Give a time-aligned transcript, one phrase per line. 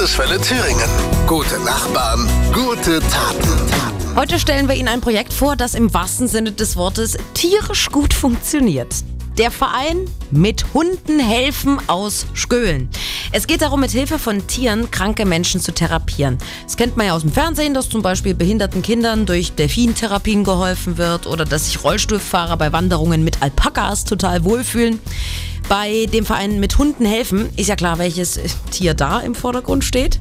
[0.00, 0.88] Landeswelle Thüringen.
[1.26, 4.16] Gute Nachbarn, gute Taten.
[4.16, 8.14] Heute stellen wir Ihnen ein Projekt vor, das im wahrsten Sinne des Wortes tierisch gut
[8.14, 8.94] funktioniert.
[9.36, 12.88] Der Verein mit Hunden helfen aus Skölen.
[13.32, 16.38] Es geht darum, mit Hilfe von Tieren kranke Menschen zu therapieren.
[16.64, 20.96] Das kennt man ja aus dem Fernsehen, dass zum Beispiel behinderten Kindern durch Delfintherapien geholfen
[20.96, 24.98] wird oder dass sich Rollstuhlfahrer bei Wanderungen mit Alpakas total wohlfühlen.
[25.70, 28.40] Bei dem Verein mit Hunden helfen ist ja klar, welches
[28.72, 30.18] Tier da im Vordergrund steht.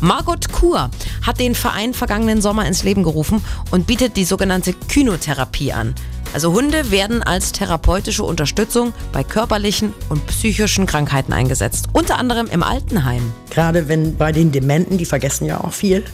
[0.00, 0.88] Margot Kur
[1.26, 5.96] hat den Verein vergangenen Sommer ins Leben gerufen und bietet die sogenannte Kynotherapie an.
[6.32, 12.62] Also Hunde werden als therapeutische Unterstützung bei körperlichen und psychischen Krankheiten eingesetzt, unter anderem im
[12.62, 13.32] Altenheim.
[13.58, 16.04] Gerade wenn bei den Dementen, die vergessen ja auch viel,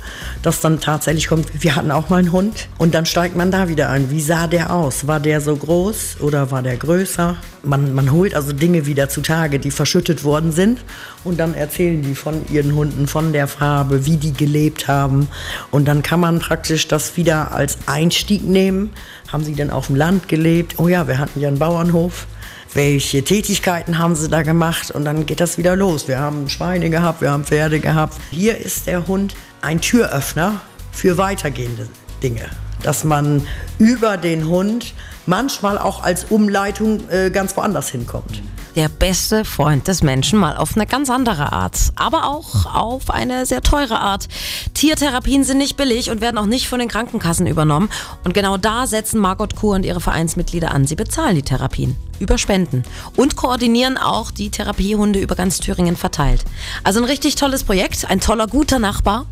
[0.40, 3.68] dass dann tatsächlich kommt, wir hatten auch mal einen Hund und dann steigt man da
[3.68, 4.10] wieder ein.
[4.10, 5.06] Wie sah der aus?
[5.06, 7.36] War der so groß oder war der größer?
[7.62, 10.82] Man, man holt also Dinge wieder zutage, die verschüttet worden sind
[11.22, 15.28] und dann erzählen die von ihren Hunden, von der Farbe, wie die gelebt haben
[15.70, 18.88] und dann kann man praktisch das wieder als Einstieg nehmen.
[19.30, 20.76] Haben sie denn auf dem Land gelebt?
[20.78, 22.26] Oh ja, wir hatten ja einen Bauernhof
[22.74, 26.08] welche Tätigkeiten haben sie da gemacht und dann geht das wieder los.
[26.08, 28.16] Wir haben Schweine gehabt, wir haben Pferde gehabt.
[28.30, 30.60] Hier ist der Hund ein Türöffner
[30.92, 31.88] für weitergehende
[32.22, 32.46] Dinge,
[32.82, 33.46] dass man
[33.78, 34.94] über den Hund
[35.26, 38.42] manchmal auch als Umleitung äh, ganz woanders hinkommt
[38.76, 43.46] der beste Freund des Menschen, mal auf eine ganz andere Art, aber auch auf eine
[43.46, 44.28] sehr teure Art.
[44.74, 47.88] Tiertherapien sind nicht billig und werden auch nicht von den Krankenkassen übernommen.
[48.24, 50.86] Und genau da setzen Margot Kuh und ihre Vereinsmitglieder an.
[50.86, 52.84] Sie bezahlen die Therapien über Spenden
[53.16, 56.44] und koordinieren auch die Therapiehunde über ganz Thüringen verteilt.
[56.82, 59.26] Also ein richtig tolles Projekt, ein toller, guter Nachbar.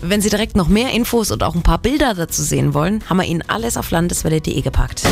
[0.00, 3.18] Wenn Sie direkt noch mehr Infos und auch ein paar Bilder dazu sehen wollen, haben
[3.18, 5.02] wir Ihnen alles auf landeswelle.de gepackt.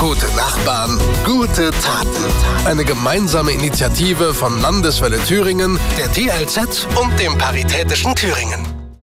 [0.00, 2.24] Gute Nachbarn, gute Taten.
[2.64, 8.79] Eine gemeinsame Initiative von Landeswelle Thüringen, der TLZ und dem Paritätischen Thüringen.